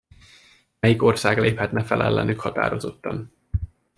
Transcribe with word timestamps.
Melyik 0.79 1.03
ország 1.03 1.37
léphetne 1.37 1.83
fel 1.83 2.03
ellenük 2.03 2.39
határozottan? 2.39 3.33